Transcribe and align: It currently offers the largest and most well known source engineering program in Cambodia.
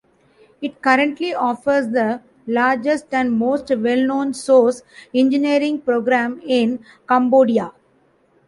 It 0.63 0.81
currently 0.81 1.31
offers 1.35 1.89
the 1.89 2.21
largest 2.47 3.13
and 3.13 3.31
most 3.37 3.69
well 3.69 4.03
known 4.03 4.33
source 4.33 4.81
engineering 5.13 5.79
program 5.79 6.41
in 6.43 6.83
Cambodia. 7.07 7.71